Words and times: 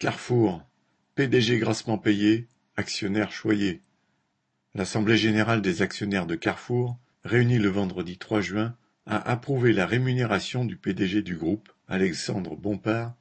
Carrefour, 0.00 0.66
PDG 1.14 1.58
grassement 1.58 1.98
payé, 1.98 2.48
actionnaire 2.78 3.30
choyé. 3.32 3.82
L'Assemblée 4.74 5.18
générale 5.18 5.60
des 5.60 5.82
actionnaires 5.82 6.24
de 6.24 6.36
Carrefour, 6.36 6.96
réunie 7.22 7.58
le 7.58 7.68
vendredi 7.68 8.16
3 8.16 8.40
juin, 8.40 8.74
a 9.04 9.18
approuvé 9.30 9.74
la 9.74 9.84
rémunération 9.84 10.64
du 10.64 10.76
PDG 10.78 11.20
du 11.20 11.36
groupe, 11.36 11.68
Alexandre 11.86 12.56
Bompard, 12.56 13.14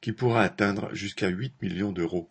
qui 0.00 0.12
pourra 0.12 0.44
atteindre 0.44 0.94
jusqu'à 0.94 1.26
8 1.26 1.60
millions 1.62 1.90
d'euros. 1.90 2.30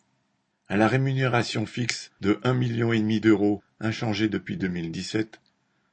À 0.70 0.78
la 0.78 0.88
rémunération 0.88 1.66
fixe 1.66 2.12
de 2.22 2.36
1,5 2.46 2.54
million 2.54 3.20
d'euros 3.20 3.62
inchangée 3.82 4.30
depuis 4.30 4.56
2017, 4.56 5.42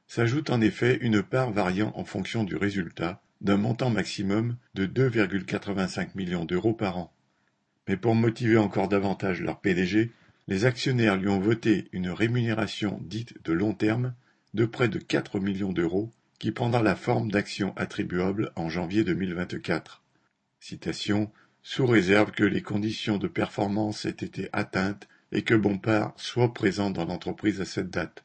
s'ajoute 0.07 0.49
en 0.49 0.61
effet 0.61 0.97
une 1.01 1.21
part 1.23 1.51
variant 1.51 1.91
en 1.97 2.05
fonction 2.05 2.45
du 2.45 2.55
résultat 2.55 3.21
d'un 3.41 3.57
montant 3.57 3.89
maximum 3.89 4.55
de 4.75 4.85
2,85 4.85 6.11
millions 6.15 6.45
d'euros 6.45 6.73
par 6.73 6.99
an. 6.99 7.13
Mais 7.87 7.97
pour 7.97 8.15
motiver 8.15 8.57
encore 8.57 8.89
davantage 8.89 9.41
leur 9.41 9.59
PDG, 9.59 10.11
les 10.47 10.65
actionnaires 10.65 11.17
lui 11.17 11.29
ont 11.29 11.39
voté 11.39 11.87
une 11.91 12.09
rémunération 12.09 12.99
dite 13.03 13.43
de 13.43 13.53
long 13.53 13.73
terme 13.73 14.13
de 14.53 14.65
près 14.65 14.87
de 14.87 14.99
4 14.99 15.39
millions 15.39 15.73
d'euros 15.73 16.11
qui 16.39 16.51
prendra 16.51 16.81
la 16.81 16.95
forme 16.95 17.31
d'actions 17.31 17.73
attribuables 17.77 18.51
en 18.55 18.69
janvier 18.69 19.03
2024. 19.03 20.03
Citation 20.59 21.31
sous 21.63 21.85
réserve 21.85 22.31
que 22.31 22.43
les 22.43 22.61
conditions 22.61 23.17
de 23.17 23.27
performance 23.27 24.05
aient 24.05 24.11
été 24.11 24.49
atteintes 24.53 25.07
et 25.31 25.43
que 25.43 25.55
Bompard 25.55 26.13
soit 26.15 26.53
présent 26.53 26.89
dans 26.91 27.05
l'entreprise 27.05 27.59
à 27.61 27.65
cette 27.65 27.89
date. 27.89 28.23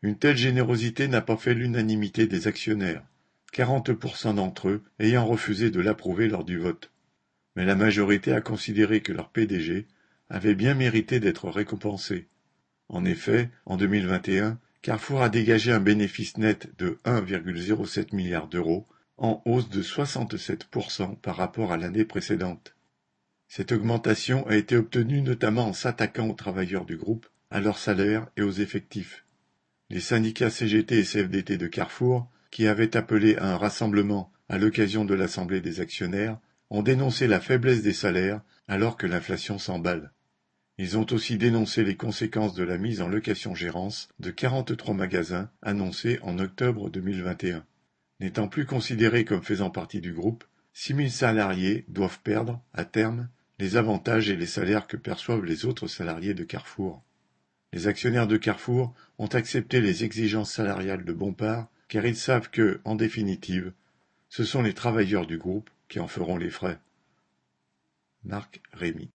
Une 0.00 0.16
telle 0.16 0.36
générosité 0.38 1.08
n'a 1.08 1.20
pas 1.20 1.36
fait 1.36 1.52
l'unanimité 1.52 2.26
des 2.26 2.46
actionnaires, 2.46 3.04
40% 3.52 4.36
d'entre 4.36 4.68
eux 4.68 4.82
ayant 4.98 5.26
refusé 5.26 5.70
de 5.70 5.80
l'approuver 5.80 6.28
lors 6.28 6.44
du 6.44 6.56
vote 6.56 6.90
mais 7.56 7.64
la 7.64 7.74
majorité 7.74 8.32
a 8.32 8.40
considéré 8.40 9.00
que 9.00 9.12
leur 9.12 9.30
PDG 9.30 9.86
avait 10.30 10.54
bien 10.54 10.74
mérité 10.74 11.20
d'être 11.20 11.48
récompensé. 11.48 12.28
En 12.88 13.04
effet, 13.04 13.50
en 13.66 13.76
2021, 13.76 14.58
Carrefour 14.82 15.22
a 15.22 15.28
dégagé 15.28 15.72
un 15.72 15.80
bénéfice 15.80 16.36
net 16.38 16.70
de 16.78 16.98
1,07 17.04 18.14
milliard 18.14 18.48
d'euros, 18.48 18.86
en 19.16 19.42
hausse 19.44 19.68
de 19.68 19.82
67% 19.82 21.16
par 21.16 21.36
rapport 21.36 21.72
à 21.72 21.76
l'année 21.76 22.04
précédente. 22.04 22.76
Cette 23.48 23.72
augmentation 23.72 24.46
a 24.46 24.56
été 24.56 24.76
obtenue 24.76 25.22
notamment 25.22 25.68
en 25.68 25.72
s'attaquant 25.72 26.28
aux 26.28 26.34
travailleurs 26.34 26.84
du 26.84 26.96
groupe, 26.96 27.26
à 27.50 27.60
leurs 27.60 27.78
salaires 27.78 28.28
et 28.36 28.42
aux 28.42 28.52
effectifs. 28.52 29.24
Les 29.90 30.00
syndicats 30.00 30.50
CGT 30.50 30.98
et 30.98 31.04
CFDT 31.04 31.56
de 31.56 31.66
Carrefour, 31.66 32.30
qui 32.50 32.66
avaient 32.66 32.96
appelé 32.96 33.36
à 33.36 33.52
un 33.52 33.56
rassemblement 33.56 34.30
à 34.48 34.58
l'occasion 34.58 35.04
de 35.04 35.14
l'Assemblée 35.14 35.60
des 35.60 35.80
actionnaires, 35.80 36.38
ont 36.70 36.82
dénoncé 36.82 37.26
la 37.26 37.40
faiblesse 37.40 37.82
des 37.82 37.92
salaires 37.92 38.40
alors 38.66 38.96
que 38.96 39.06
l'inflation 39.06 39.58
s'emballe. 39.58 40.12
Ils 40.76 40.96
ont 40.96 41.06
aussi 41.10 41.38
dénoncé 41.38 41.82
les 41.82 41.96
conséquences 41.96 42.54
de 42.54 42.62
la 42.62 42.78
mise 42.78 43.00
en 43.00 43.08
location-gérance 43.08 44.08
de 44.20 44.30
43 44.30 44.94
magasins 44.94 45.50
annoncés 45.62 46.20
en 46.22 46.38
octobre 46.38 46.88
2021. 46.90 47.64
N'étant 48.20 48.48
plus 48.48 48.66
considérés 48.66 49.24
comme 49.24 49.42
faisant 49.42 49.70
partie 49.70 50.00
du 50.00 50.12
groupe, 50.12 50.44
6000 50.74 51.10
salariés 51.10 51.84
doivent 51.88 52.20
perdre, 52.20 52.62
à 52.72 52.84
terme, 52.84 53.28
les 53.58 53.76
avantages 53.76 54.30
et 54.30 54.36
les 54.36 54.46
salaires 54.46 54.86
que 54.86 54.96
perçoivent 54.96 55.44
les 55.44 55.64
autres 55.64 55.88
salariés 55.88 56.34
de 56.34 56.44
Carrefour. 56.44 57.02
Les 57.72 57.88
actionnaires 57.88 58.28
de 58.28 58.36
Carrefour 58.36 58.94
ont 59.18 59.26
accepté 59.26 59.80
les 59.80 60.04
exigences 60.04 60.52
salariales 60.52 61.04
de 61.04 61.12
Bompard 61.12 61.68
car 61.88 62.06
ils 62.06 62.16
savent 62.16 62.50
que, 62.50 62.80
en 62.84 62.94
définitive, 62.94 63.72
ce 64.28 64.44
sont 64.44 64.62
les 64.62 64.74
travailleurs 64.74 65.26
du 65.26 65.38
groupe 65.38 65.70
qui 65.88 66.00
en 66.00 66.08
feront 66.08 66.36
les 66.36 66.50
frais. 66.50 66.78
Marc 68.24 68.60
Rémy 68.72 69.06